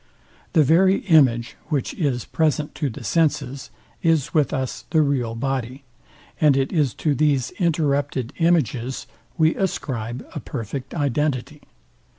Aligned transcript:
The 0.53 0.63
very 0.63 1.01
image, 1.01 1.57
which 1.67 1.93
is 1.93 2.25
present 2.25 2.73
to 2.73 2.89
the 2.89 3.03
senses, 3.03 3.69
is 4.01 4.33
with 4.33 4.51
us 4.51 4.85
the 4.89 5.03
real 5.03 5.35
body; 5.35 5.83
and 6.39 6.57
it 6.57 6.71
is 6.73 6.95
to 6.95 7.13
these 7.13 7.51
interrupted 7.59 8.33
images 8.39 9.05
we 9.37 9.53
ascribe 9.53 10.27
a 10.33 10.39
perfect 10.39 10.95
identity. 10.95 11.61